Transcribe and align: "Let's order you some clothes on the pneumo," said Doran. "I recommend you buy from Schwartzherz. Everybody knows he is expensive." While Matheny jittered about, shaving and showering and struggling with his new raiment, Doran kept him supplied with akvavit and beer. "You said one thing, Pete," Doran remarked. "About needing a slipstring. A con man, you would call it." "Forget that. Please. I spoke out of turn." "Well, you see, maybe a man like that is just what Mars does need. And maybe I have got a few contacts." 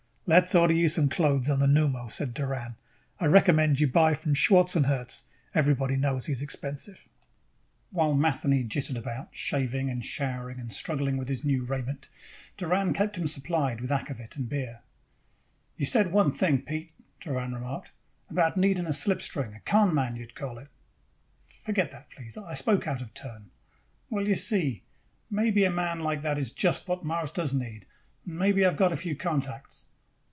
"Let's 0.27 0.55
order 0.55 0.73
you 0.73 0.87
some 0.87 1.09
clothes 1.09 1.49
on 1.49 1.59
the 1.59 1.67
pneumo," 1.67 2.07
said 2.09 2.33
Doran. 2.33 2.77
"I 3.19 3.25
recommend 3.25 3.81
you 3.81 3.87
buy 3.89 4.13
from 4.13 4.33
Schwartzherz. 4.33 5.23
Everybody 5.53 5.97
knows 5.97 6.25
he 6.27 6.31
is 6.31 6.41
expensive." 6.41 7.09
While 7.89 8.13
Matheny 8.13 8.63
jittered 8.63 8.95
about, 8.97 9.27
shaving 9.35 9.89
and 9.89 10.05
showering 10.05 10.57
and 10.57 10.71
struggling 10.71 11.17
with 11.17 11.27
his 11.27 11.43
new 11.43 11.65
raiment, 11.65 12.07
Doran 12.55 12.93
kept 12.93 13.17
him 13.17 13.27
supplied 13.27 13.81
with 13.81 13.89
akvavit 13.89 14.37
and 14.37 14.47
beer. 14.47 14.79
"You 15.75 15.85
said 15.85 16.13
one 16.13 16.31
thing, 16.31 16.61
Pete," 16.61 16.93
Doran 17.19 17.51
remarked. 17.51 17.91
"About 18.29 18.55
needing 18.55 18.85
a 18.87 18.93
slipstring. 18.93 19.53
A 19.53 19.59
con 19.59 19.93
man, 19.93 20.15
you 20.15 20.21
would 20.21 20.35
call 20.35 20.59
it." 20.59 20.69
"Forget 21.41 21.91
that. 21.91 22.09
Please. 22.09 22.37
I 22.37 22.53
spoke 22.53 22.87
out 22.87 23.01
of 23.01 23.13
turn." 23.13 23.51
"Well, 24.09 24.25
you 24.25 24.35
see, 24.35 24.83
maybe 25.29 25.65
a 25.65 25.69
man 25.71 25.99
like 25.99 26.21
that 26.21 26.37
is 26.37 26.51
just 26.53 26.87
what 26.87 27.03
Mars 27.03 27.31
does 27.31 27.53
need. 27.53 27.85
And 28.25 28.39
maybe 28.39 28.63
I 28.63 28.69
have 28.69 28.77
got 28.77 28.93
a 28.93 28.95
few 28.95 29.13
contacts." 29.13 29.87